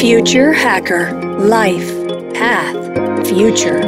[0.00, 1.92] Future Hacker Life
[2.38, 3.80] Path Future.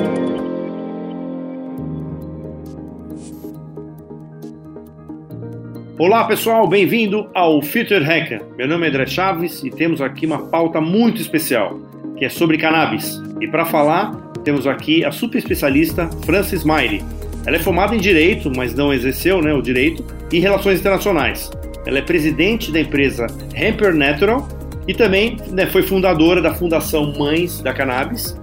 [6.00, 8.42] Olá pessoal, bem-vindo ao Future Hacker.
[8.58, 11.78] Meu nome é André Chaves e temos aqui uma pauta muito especial,
[12.18, 13.22] que é sobre cannabis.
[13.40, 14.10] E para falar,
[14.42, 17.04] temos aqui a super especialista Francis Maire.
[17.46, 21.52] Ela é formada em Direito, mas não exerceu né, o Direito, e Relações Internacionais.
[21.86, 27.60] Ela é presidente da empresa Hamper Natural e também né, foi fundadora da Fundação Mães
[27.60, 28.36] da Cannabis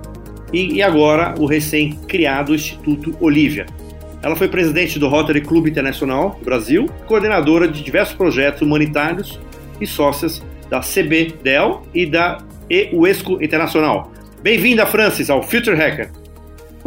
[0.53, 3.65] e, e agora o recém-criado Instituto Olivia.
[4.23, 9.39] Ela foi presidente do Rotary Club Internacional do Brasil, coordenadora de diversos projetos humanitários
[9.79, 14.11] e sócias da CBDEL e da EUESCO Internacional.
[14.41, 16.09] Bem-vinda, Francis, ao Future Hacker.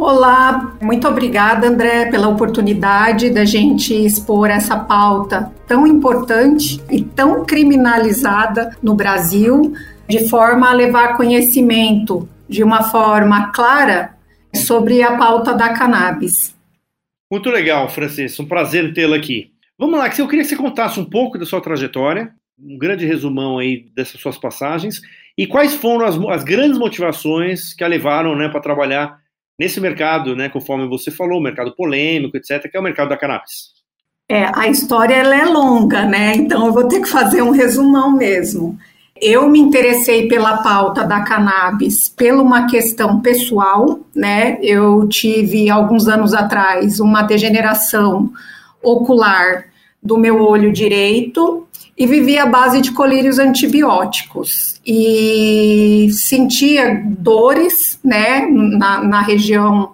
[0.03, 7.45] Olá, muito obrigada, André, pela oportunidade da gente expor essa pauta tão importante e tão
[7.45, 9.75] criminalizada no Brasil,
[10.09, 14.17] de forma a levar conhecimento de uma forma clara
[14.55, 16.55] sobre a pauta da cannabis.
[17.31, 18.41] Muito legal, Francisco.
[18.41, 19.51] Um prazer tê-la aqui.
[19.77, 23.59] Vamos lá, eu queria que você contasse um pouco da sua trajetória, um grande resumão
[23.59, 24.99] aí dessas suas passagens,
[25.37, 29.20] e quais foram as, as grandes motivações que a levaram né, para trabalhar
[29.61, 33.69] nesse mercado, né, conforme você falou, mercado polêmico, etc., que é o mercado da cannabis.
[34.27, 36.33] É, a história ela é longa, né?
[36.35, 38.75] Então eu vou ter que fazer um resumão mesmo.
[39.21, 44.57] Eu me interessei pela pauta da cannabis pela uma questão pessoal, né?
[44.63, 48.31] Eu tive alguns anos atrás uma degeneração
[48.81, 49.65] ocular
[50.01, 51.67] do meu olho direito
[52.01, 59.91] e vivia à base de colírios antibióticos e sentia dores, né, na, na região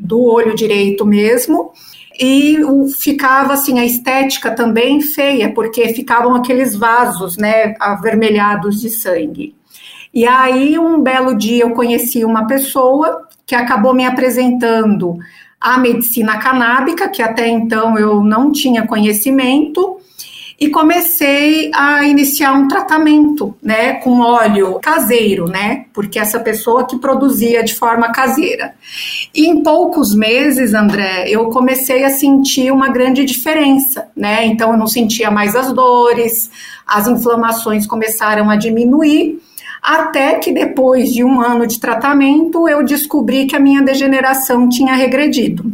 [0.00, 1.70] do olho direito mesmo
[2.18, 2.56] e
[2.98, 9.54] ficava assim a estética também feia, porque ficavam aqueles vasos, né, avermelhados de sangue.
[10.14, 15.18] E aí um belo dia eu conheci uma pessoa que acabou me apresentando
[15.60, 20.00] a medicina canábica, que até então eu não tinha conhecimento,
[20.58, 26.98] e comecei a iniciar um tratamento, né, com óleo caseiro, né, porque essa pessoa que
[26.98, 28.74] produzia de forma caseira.
[29.34, 34.76] E em poucos meses, André, eu comecei a sentir uma grande diferença, né, então eu
[34.76, 36.50] não sentia mais as dores,
[36.86, 39.40] as inflamações começaram a diminuir,
[39.82, 44.94] até que depois de um ano de tratamento eu descobri que a minha degeneração tinha
[44.94, 45.72] regredido.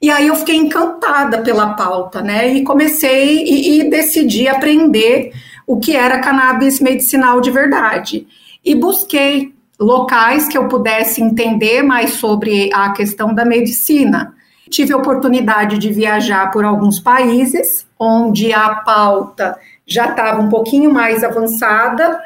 [0.00, 2.52] E aí eu fiquei encantada pela pauta, né?
[2.52, 5.32] E comecei e, e decidi aprender
[5.66, 8.26] o que era cannabis medicinal de verdade.
[8.64, 14.34] E busquei locais que eu pudesse entender mais sobre a questão da medicina.
[14.70, 20.92] Tive a oportunidade de viajar por alguns países onde a pauta já estava um pouquinho
[20.92, 22.20] mais avançada,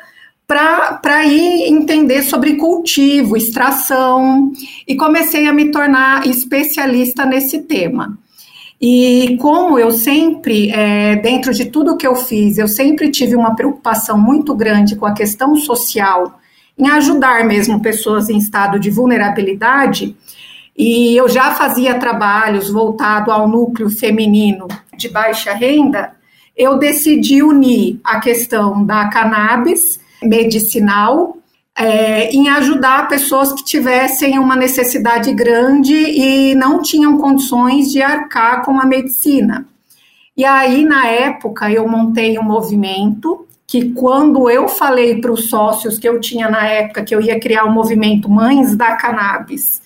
[1.01, 4.53] para ir entender sobre cultivo, extração,
[4.87, 8.19] e comecei a me tornar especialista nesse tema.
[8.81, 13.55] E como eu sempre, é, dentro de tudo que eu fiz, eu sempre tive uma
[13.55, 16.39] preocupação muito grande com a questão social,
[16.77, 20.17] em ajudar mesmo pessoas em estado de vulnerabilidade,
[20.77, 26.13] e eu já fazia trabalhos voltado ao núcleo feminino de baixa renda,
[26.57, 31.37] eu decidi unir a questão da cannabis medicinal
[31.77, 38.65] é, em ajudar pessoas que tivessem uma necessidade grande e não tinham condições de arcar
[38.65, 39.67] com a medicina.
[40.37, 45.99] E aí, na época, eu montei um movimento que, quando eu falei para os sócios
[45.99, 49.81] que eu tinha na época que eu ia criar o um movimento Mães da Cannabis,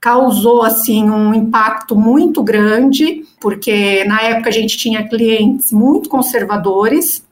[0.00, 7.23] causou assim um impacto muito grande, porque na época a gente tinha clientes muito conservadores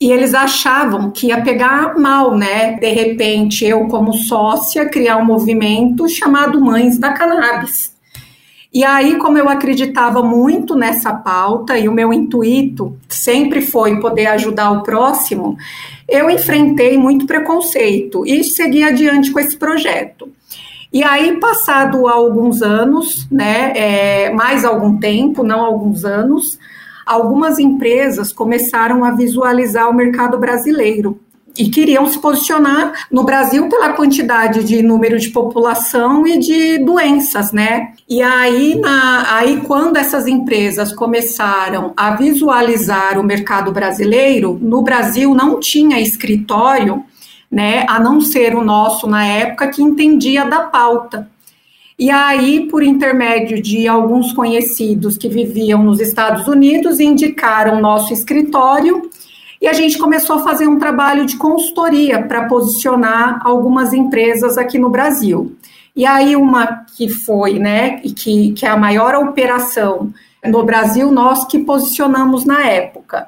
[0.00, 2.78] e eles achavam que ia pegar mal, né?
[2.78, 7.94] De repente, eu, como sócia, criar um movimento chamado Mães da Cannabis.
[8.72, 14.26] E aí, como eu acreditava muito nessa pauta e o meu intuito sempre foi poder
[14.28, 15.58] ajudar o próximo,
[16.08, 20.28] eu enfrentei muito preconceito e segui adiante com esse projeto.
[20.92, 26.58] E aí, passado alguns anos, né, é, mais algum tempo, não alguns anos,
[27.10, 31.20] algumas empresas começaram a visualizar o mercado brasileiro
[31.58, 37.50] e queriam se posicionar no Brasil pela quantidade de número de população e de doenças,
[37.50, 37.94] né?
[38.08, 45.34] E aí, na, aí quando essas empresas começaram a visualizar o mercado brasileiro, no Brasil
[45.34, 47.02] não tinha escritório,
[47.50, 51.28] né, a não ser o nosso na época que entendia da pauta.
[52.00, 59.10] E aí, por intermédio de alguns conhecidos que viviam nos Estados Unidos, indicaram nosso escritório
[59.60, 64.78] e a gente começou a fazer um trabalho de consultoria para posicionar algumas empresas aqui
[64.78, 65.54] no Brasil.
[65.94, 70.10] E aí uma que foi, né, que, que é a maior operação
[70.42, 73.26] no Brasil, nós que posicionamos na época.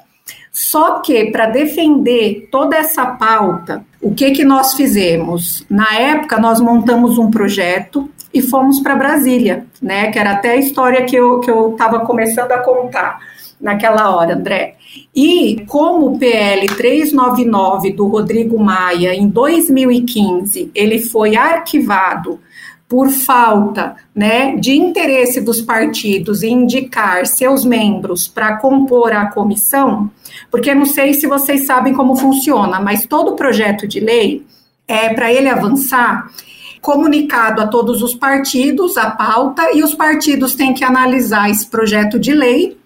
[0.50, 5.62] Só que para defender toda essa pauta, o que que nós fizemos?
[5.68, 10.10] Na época nós montamos um projeto e fomos para Brasília, né?
[10.10, 13.18] Que era até a história que eu que eu estava começando a contar
[13.60, 14.76] naquela hora, André.
[15.14, 22.40] E como o PL 399 do Rodrigo Maia em 2015, ele foi arquivado
[22.92, 30.10] por falta né, de interesse dos partidos em indicar seus membros para compor a comissão,
[30.50, 34.44] porque não sei se vocês sabem como funciona, mas todo projeto de lei,
[34.86, 36.28] é para ele avançar,
[36.82, 42.18] comunicado a todos os partidos a pauta e os partidos têm que analisar esse projeto
[42.18, 42.76] de lei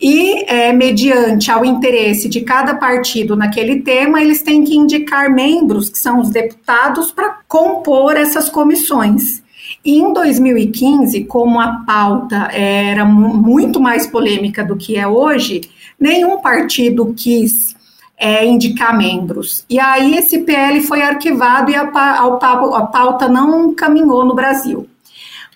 [0.00, 5.88] e, é, mediante ao interesse de cada partido naquele tema, eles têm que indicar membros,
[5.88, 9.42] que são os deputados, para compor essas comissões.
[9.84, 15.62] E em 2015, como a pauta era muito mais polêmica do que é hoje,
[15.98, 17.76] nenhum partido quis
[18.18, 19.64] é, indicar membros.
[19.70, 24.88] E aí esse PL foi arquivado e a, a, a pauta não caminhou no Brasil.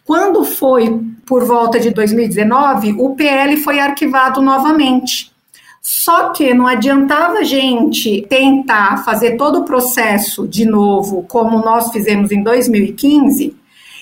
[0.05, 5.32] Quando foi por volta de 2019, o PL foi arquivado novamente.
[5.81, 11.91] Só que não adiantava a gente tentar fazer todo o processo de novo, como nós
[11.91, 13.56] fizemos em 2015,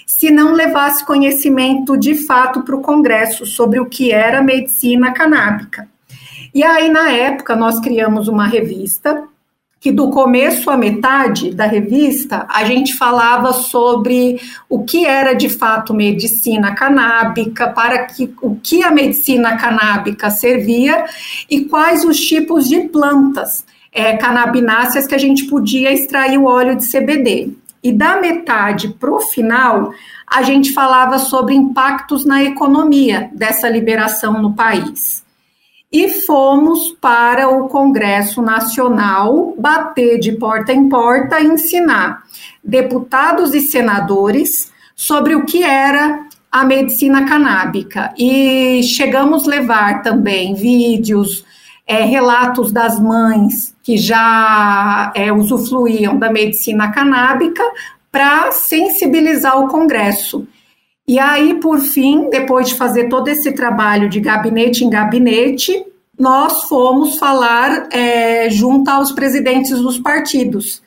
[0.07, 5.89] se não levasse conhecimento de fato para o Congresso sobre o que era medicina canábica.
[6.55, 9.25] E aí, na época, nós criamos uma revista
[9.81, 14.39] que do começo à metade da revista a gente falava sobre
[14.69, 21.07] o que era de fato medicina canábica, para que o que a medicina canábica servia
[21.49, 26.77] e quais os tipos de plantas é, canabináceas que a gente podia extrair o óleo
[26.77, 27.51] de CBD.
[27.83, 29.95] E da metade para o final,
[30.27, 35.25] a gente falava sobre impactos na economia dessa liberação no país
[35.93, 42.23] e fomos para o Congresso Nacional bater de porta em porta e ensinar
[42.63, 48.13] deputados e senadores sobre o que era a medicina canábica.
[48.17, 51.45] E chegamos a levar também vídeos,
[51.87, 57.65] é, relatos das mães que já é, usufruíam da medicina canábica
[58.13, 60.47] para sensibilizar o Congresso.
[61.11, 65.85] E aí, por fim, depois de fazer todo esse trabalho de gabinete em gabinete,
[66.17, 70.81] nós fomos falar é, junto aos presidentes dos partidos.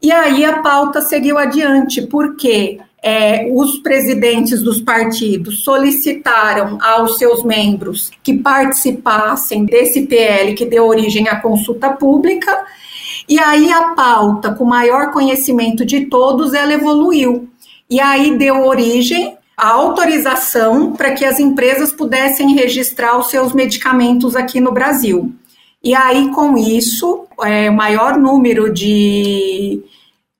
[0.00, 7.44] E aí a pauta seguiu adiante, porque é, os presidentes dos partidos solicitaram aos seus
[7.44, 12.64] membros que participassem desse PL que deu origem à consulta pública,
[13.28, 17.50] e aí a pauta, com maior conhecimento de todos, ela evoluiu.
[17.90, 24.36] E aí deu origem a autorização para que as empresas pudessem registrar os seus medicamentos
[24.36, 25.34] aqui no Brasil.
[25.82, 29.82] E aí, com isso, é, o maior número de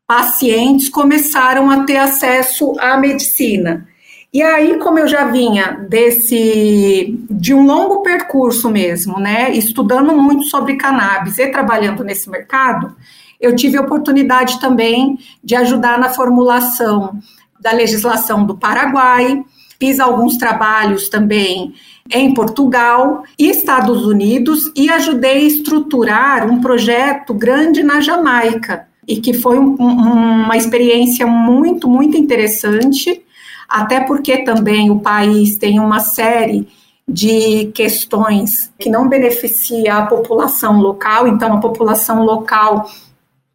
[0.06, 3.88] pacientes começaram a ter acesso à medicina.
[4.32, 10.44] E aí, como eu já vinha desse de um longo percurso mesmo, né, estudando muito
[10.44, 12.94] sobre cannabis e trabalhando nesse mercado,
[13.40, 17.18] eu tive a oportunidade também de ajudar na formulação
[17.60, 19.42] da legislação do Paraguai,
[19.78, 21.74] fiz alguns trabalhos também
[22.10, 29.16] em Portugal e Estados Unidos e ajudei a estruturar um projeto grande na Jamaica e
[29.16, 33.22] que foi um, uma experiência muito, muito interessante,
[33.68, 36.68] até porque também o país tem uma série
[37.06, 42.90] de questões que não beneficia a população local, então a população local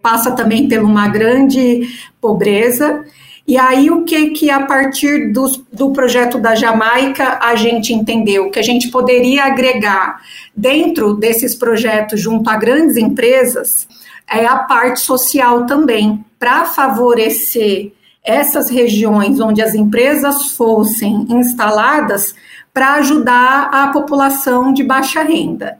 [0.01, 1.88] passa também por uma grande
[2.19, 3.05] pobreza
[3.45, 8.50] e aí, o que que a partir do, do projeto da Jamaica a gente entendeu?
[8.50, 10.21] Que a gente poderia agregar
[10.55, 13.85] dentro desses projetos, junto a grandes empresas,
[14.31, 17.91] é a parte social também, para favorecer
[18.23, 22.33] essas regiões onde as empresas fossem instaladas
[22.73, 25.77] para ajudar a população de baixa renda.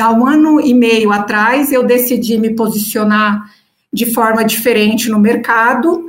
[0.00, 3.50] Há um ano e meio atrás, eu decidi me posicionar
[3.92, 6.04] de forma diferente no mercado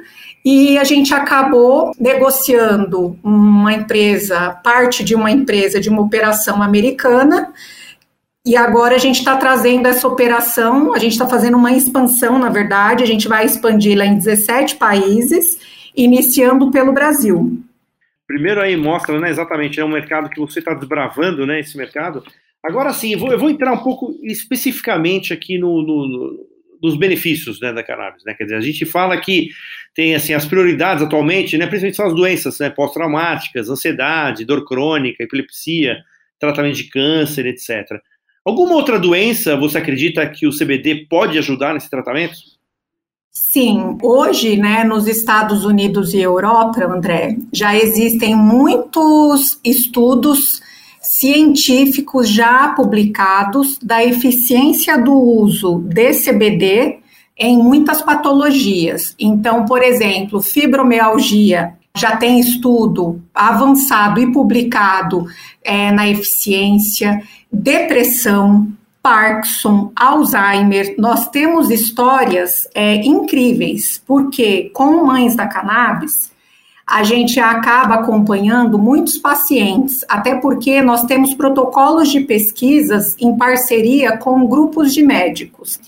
[0.46, 7.52] e a gente acabou negociando uma empresa, parte de uma empresa de uma operação americana,
[8.46, 12.50] e agora a gente está trazendo essa operação, a gente está fazendo uma expansão, na
[12.50, 15.58] verdade, a gente vai expandi-la em 17 países,
[15.98, 17.60] iniciando pelo Brasil.
[18.28, 22.24] Primeiro aí mostra, né, exatamente, é um mercado que você está desbravando, né, esse mercado,
[22.66, 26.46] Agora sim, eu vou, entrar um pouco especificamente aqui no, no, no
[26.86, 28.24] dos benefícios né, da cannabis.
[28.24, 28.34] Né?
[28.34, 29.50] Quer dizer, a gente fala que
[29.94, 35.24] tem assim as prioridades atualmente, né, principalmente são as doenças né, pós-traumáticas, ansiedade, dor crônica,
[35.24, 35.98] epilepsia,
[36.40, 38.00] tratamento de câncer, etc.
[38.46, 42.36] Alguma outra doença você acredita que o CBD pode ajudar nesse tratamento?
[43.32, 50.62] Sim, hoje, né, nos Estados Unidos e Europa, André, já existem muitos estudos
[51.18, 56.98] científicos já publicados da eficiência do uso de CBD
[57.38, 59.16] em muitas patologias.
[59.18, 65.26] Então, por exemplo, fibromialgia já tem estudo avançado e publicado
[65.64, 68.68] é, na eficiência, depressão,
[69.02, 76.35] Parkinson, Alzheimer, nós temos histórias é, incríveis, porque com mães da cannabis,
[76.88, 84.18] a gente acaba acompanhando muitos pacientes, até porque nós temos protocolos de pesquisas em parceria
[84.18, 85.80] com grupos de médicos.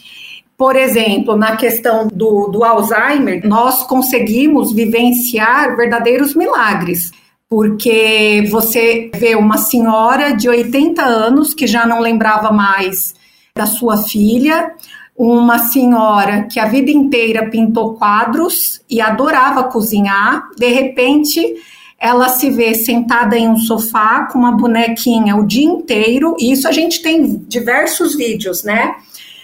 [0.58, 7.12] Por exemplo, na questão do, do Alzheimer, nós conseguimos vivenciar verdadeiros milagres
[7.50, 13.16] porque você vê uma senhora de 80 anos que já não lembrava mais
[13.56, 14.74] da sua filha,
[15.18, 21.56] uma senhora que a vida inteira pintou quadros e adorava cozinhar, de repente
[22.00, 26.68] ela se vê sentada em um sofá com uma bonequinha o dia inteiro, e isso
[26.68, 28.96] a gente tem diversos vídeos, né?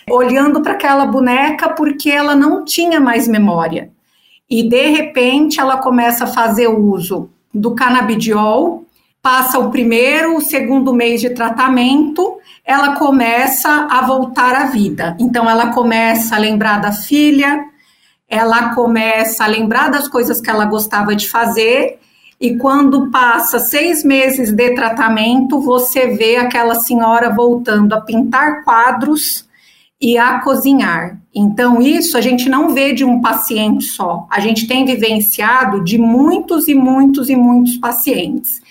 [0.07, 3.89] Olhando para aquela boneca porque ela não tinha mais memória.
[4.47, 8.85] E de repente ela começa a fazer uso do canabidiol,
[9.23, 15.15] passa o primeiro, o segundo mês de tratamento, ela começa a voltar à vida.
[15.17, 17.63] Então, ela começa a lembrar da filha,
[18.27, 21.99] ela começa a lembrar das coisas que ela gostava de fazer,
[22.37, 29.47] e quando passa seis meses de tratamento, você vê aquela senhora voltando a pintar quadros
[30.01, 31.17] e a cozinhar.
[31.33, 35.97] Então, isso a gente não vê de um paciente só, a gente tem vivenciado de
[35.97, 38.61] muitos e muitos e muitos pacientes.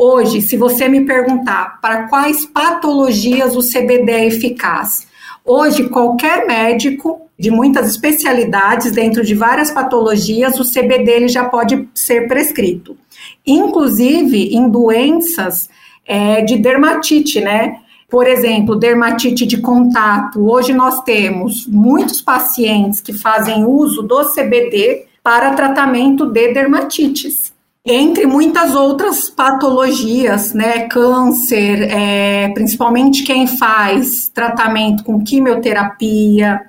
[0.00, 5.08] Hoje, se você me perguntar para quais patologias o CBD é eficaz,
[5.44, 11.88] hoje qualquer médico de muitas especialidades, dentro de várias patologias, o CBD ele já pode
[11.92, 12.96] ser prescrito.
[13.44, 15.68] Inclusive em doenças
[16.06, 17.80] é, de dermatite, né?
[18.08, 20.48] Por exemplo, dermatite de contato.
[20.48, 27.57] Hoje nós temos muitos pacientes que fazem uso do CBD para tratamento de dermatites
[27.90, 30.86] entre muitas outras patologias, né?
[30.88, 36.60] Câncer, é, principalmente quem faz tratamento com quimioterapia.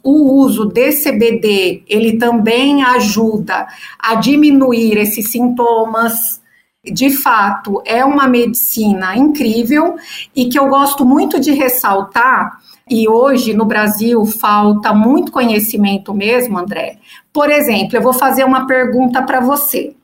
[0.00, 3.66] O uso de CBD, ele também ajuda
[3.98, 6.40] a diminuir esses sintomas.
[6.84, 9.96] De fato, é uma medicina incrível
[10.34, 12.58] e que eu gosto muito de ressaltar
[12.88, 16.98] e hoje no Brasil falta muito conhecimento mesmo, André.
[17.32, 19.94] Por exemplo, eu vou fazer uma pergunta para você.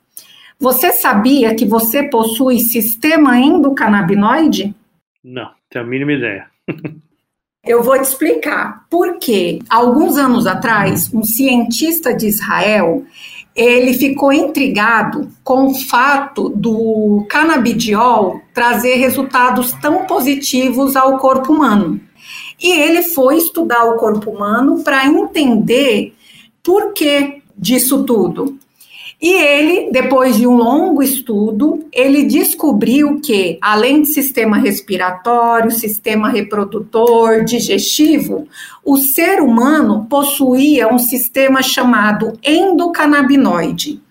[0.58, 4.75] Você sabia que você possui sistema endocannabinoide?
[5.22, 6.46] Não, tenho a mínima ideia.
[7.66, 8.86] Eu vou te explicar.
[8.88, 13.04] Porque alguns anos atrás, um cientista de Israel,
[13.56, 22.00] ele ficou intrigado com o fato do canabidiol trazer resultados tão positivos ao corpo humano.
[22.62, 26.14] E ele foi estudar o corpo humano para entender
[26.62, 28.58] por que disso tudo.
[29.20, 36.28] E ele, depois de um longo estudo, ele descobriu que, além de sistema respiratório, sistema
[36.28, 38.46] reprodutor, digestivo,
[38.85, 44.02] o ser humano possuía um sistema chamado endocannabinoide.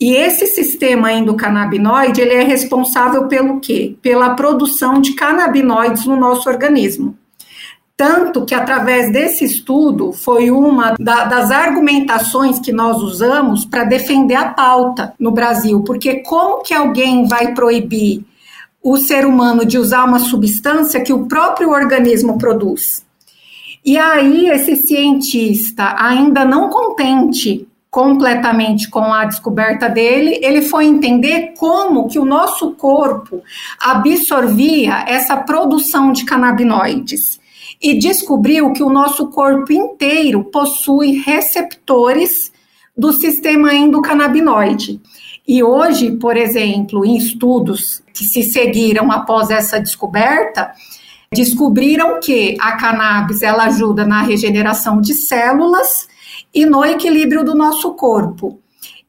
[0.00, 3.96] E esse sistema endocannabinoide, ele é responsável pelo quê?
[4.00, 7.16] Pela produção de canabinoides no nosso organismo.
[7.96, 14.34] Tanto que, através desse estudo, foi uma da, das argumentações que nós usamos para defender
[14.34, 18.24] a pauta no Brasil, porque como que alguém vai proibir
[18.82, 23.06] o ser humano de usar uma substância que o próprio organismo produz?
[23.84, 31.54] E aí, esse cientista, ainda não contente completamente com a descoberta dele, ele foi entender
[31.56, 33.40] como que o nosso corpo
[33.78, 37.38] absorvia essa produção de canabinoides
[37.84, 42.50] e descobriu que o nosso corpo inteiro possui receptores
[42.96, 45.02] do sistema endocannabinoide.
[45.46, 50.72] E hoje, por exemplo, em estudos que se seguiram após essa descoberta,
[51.30, 56.08] descobriram que a cannabis ela ajuda na regeneração de células
[56.54, 58.60] e no equilíbrio do nosso corpo.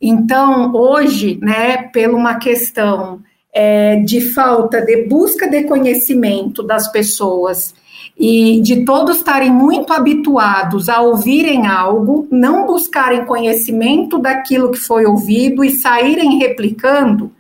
[0.01, 3.21] Então, hoje, né, por uma questão
[3.53, 7.73] é, de falta de busca de conhecimento das pessoas
[8.17, 15.05] e de todos estarem muito habituados a ouvirem algo, não buscarem conhecimento daquilo que foi
[15.05, 17.31] ouvido e saírem replicando,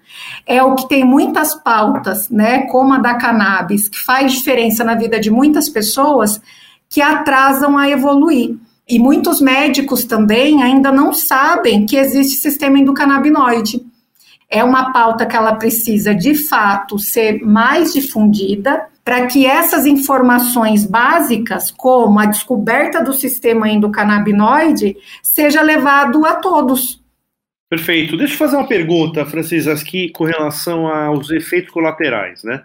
[0.45, 4.95] é o que tem muitas pautas, né, como a da cannabis, que faz diferença na
[4.95, 6.41] vida de muitas pessoas,
[6.89, 8.55] que atrasam a evoluir.
[8.87, 13.83] E muitos médicos também ainda não sabem que existe sistema endocannabinoide.
[14.47, 20.83] É uma pauta que ela precisa, de fato, ser mais difundida para que essas informações
[20.83, 27.05] básicas, como a descoberta do sistema endocannabinoide, seja levado a todos.
[27.69, 28.17] Perfeito.
[28.17, 32.63] Deixa eu fazer uma pergunta, Francis, aqui com relação aos efeitos colaterais, né?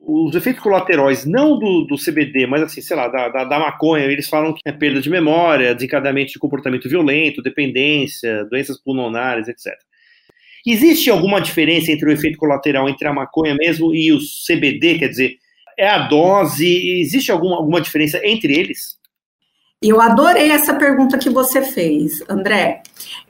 [0.00, 4.04] Os efeitos colaterais, não do, do CBD, mas assim, sei lá, da, da, da, maconha,
[4.04, 9.72] eles falam que é perda de memória, desencadeamento de comportamento violento, dependência, doenças pulmonares, etc.
[10.64, 14.98] Existe alguma diferença entre o efeito colateral entre a maconha mesmo e o CBD?
[14.98, 15.39] Quer dizer,
[15.80, 17.00] é a dose?
[17.00, 18.98] Existe alguma, alguma diferença entre eles?
[19.82, 22.82] Eu adorei essa pergunta que você fez, André.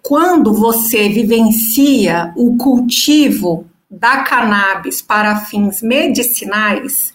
[0.03, 7.15] Quando você vivencia o cultivo da cannabis para fins medicinais,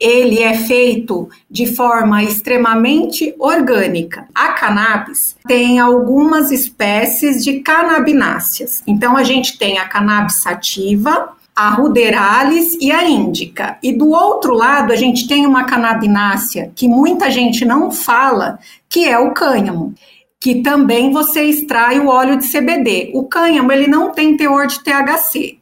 [0.00, 4.26] ele é feito de forma extremamente orgânica.
[4.34, 8.82] A cannabis tem algumas espécies de canabináceas.
[8.88, 13.78] Então a gente tem a cannabis sativa, a ruderalis e a índica.
[13.82, 18.58] E do outro lado, a gente tem uma canabinácea que muita gente não fala,
[18.88, 19.94] que é o cânhamo,
[20.40, 23.12] que também você extrai o óleo de CBD.
[23.14, 25.58] O cânhamo, ele não tem teor de THC.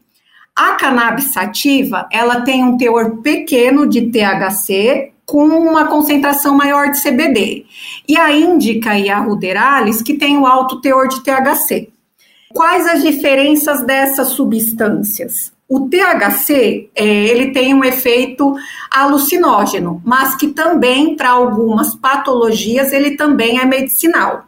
[0.56, 7.02] A cannabis sativa, ela tem um teor pequeno de THC com uma concentração maior de
[7.02, 7.64] CBD.
[8.08, 11.88] E a índica e a ruderalis, que tem o alto teor de THC.
[12.52, 15.51] Quais as diferenças dessas substâncias?
[15.68, 18.54] O THC, é, ele tem um efeito
[18.90, 24.44] alucinógeno, mas que também, para algumas patologias, ele também é medicinal.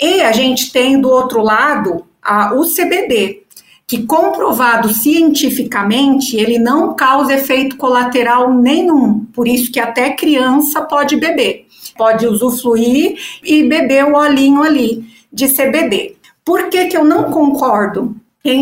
[0.00, 3.44] E a gente tem, do outro lado, a, o CBD,
[3.86, 11.16] que comprovado cientificamente, ele não causa efeito colateral nenhum, por isso que até criança pode
[11.16, 11.66] beber,
[11.96, 16.16] pode usufruir e beber o olhinho ali de CBD.
[16.44, 18.16] Por que, que eu não concordo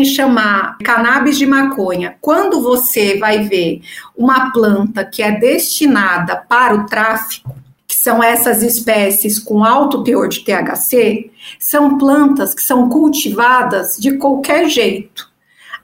[0.05, 3.81] chamar cannabis de maconha, quando você vai ver
[4.17, 7.55] uma planta que é destinada para o tráfico,
[7.87, 14.17] que são essas espécies com alto teor de THC, são plantas que são cultivadas de
[14.17, 15.29] qualquer jeito.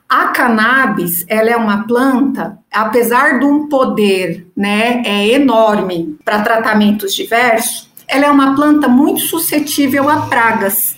[0.08, 7.14] A cannabis, ela é uma planta, apesar de um poder, né, é enorme para tratamentos
[7.14, 10.94] diversos, ela é uma planta muito suscetível a pragas.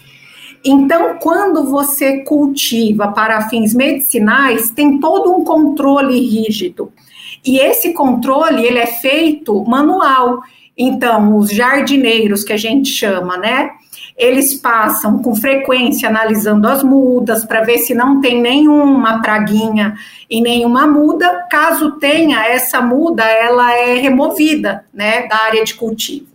[0.64, 6.90] Então, quando você cultiva para fins medicinais, tem todo um controle rígido.
[7.44, 10.40] E esse controle, ele é feito manual.
[10.76, 13.72] Então, os jardineiros que a gente chama, né?
[14.16, 19.96] Eles passam com frequência analisando as mudas para ver se não tem nenhuma praguinha
[20.30, 21.46] em nenhuma muda.
[21.50, 26.34] Caso tenha, essa muda ela é removida, né, da área de cultivo.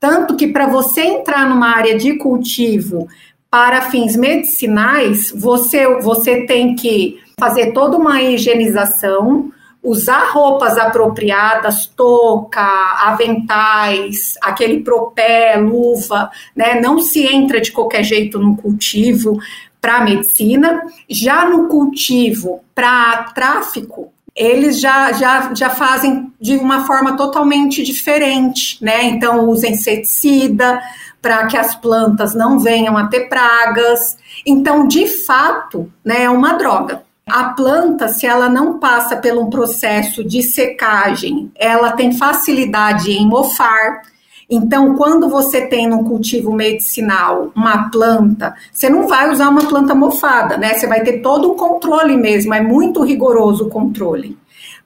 [0.00, 3.08] Tanto que para você entrar numa área de cultivo
[3.50, 9.50] para fins medicinais, você, você tem que fazer toda uma higienização,
[9.82, 12.60] usar roupas apropriadas, touca,
[13.02, 16.80] aventais, aquele propé, luva, né?
[16.80, 19.38] Não se entra de qualquer jeito no cultivo
[19.80, 20.82] para medicina.
[21.08, 28.82] Já no cultivo para tráfico, eles já, já, já fazem de uma forma totalmente diferente,
[28.82, 29.04] né?
[29.04, 30.80] Então, usa inseticida,
[31.20, 34.16] para que as plantas não venham a ter pragas.
[34.46, 37.02] Então, de fato, né, é uma droga.
[37.28, 43.26] A planta, se ela não passa por um processo de secagem, ela tem facilidade em
[43.26, 44.00] mofar.
[44.48, 49.94] Então, quando você tem no cultivo medicinal uma planta, você não vai usar uma planta
[49.94, 50.72] mofada, né?
[50.72, 54.38] Você vai ter todo um controle mesmo, é muito rigoroso o controle.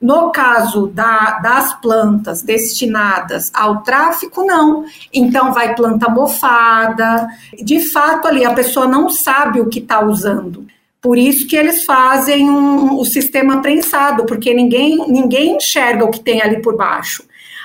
[0.03, 4.83] No caso da, das plantas destinadas ao tráfico, não.
[5.13, 7.25] Então, vai planta mofada.
[7.63, 10.67] De fato, ali a pessoa não sabe o que está usando.
[11.01, 16.19] Por isso que eles fazem um, o sistema prensado, porque ninguém, ninguém enxerga o que
[16.19, 17.23] tem ali por baixo.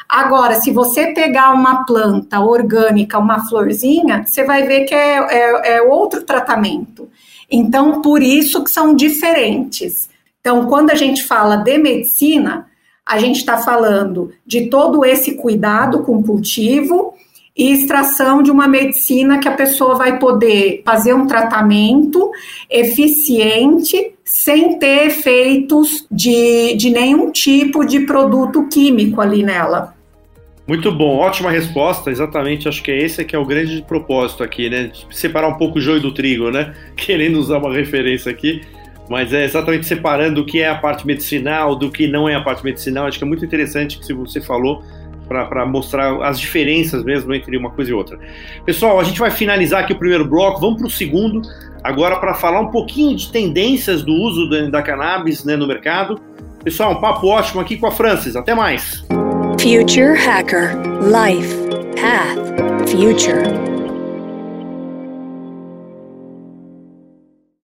[0.09, 5.77] Agora, se você pegar uma planta orgânica, uma florzinha, você vai ver que é, é,
[5.79, 7.09] é outro tratamento.
[7.51, 10.09] Então, por isso que são diferentes.
[10.49, 12.69] Então, quando a gente fala de medicina,
[13.05, 17.13] a gente está falando de todo esse cuidado com o cultivo
[17.55, 22.31] e extração de uma medicina que a pessoa vai poder fazer um tratamento
[22.71, 29.95] eficiente sem ter efeitos de, de nenhum tipo de produto químico ali nela.
[30.67, 32.11] Muito bom, ótima resposta.
[32.11, 34.91] Exatamente, acho que é esse que é o grande propósito aqui, né?
[35.11, 36.75] Separar um pouco o joio do trigo, né?
[36.97, 38.63] Querendo usar uma referência aqui,
[39.09, 42.41] mas é exatamente separando o que é a parte medicinal do que não é a
[42.41, 43.07] parte medicinal.
[43.07, 44.83] Acho que é muito interessante que você falou
[45.29, 48.19] para mostrar as diferenças mesmo entre uma coisa e outra.
[48.65, 51.43] Pessoal, a gente vai finalizar aqui o primeiro bloco, vamos para o segundo,
[51.85, 56.19] agora para falar um pouquinho de tendências do uso da, da cannabis né, no mercado.
[56.65, 58.37] Pessoal, um papo ótimo aqui com a Francis.
[58.37, 59.07] Até mais!
[59.61, 61.55] Future Hacker Life
[62.01, 63.68] Path Future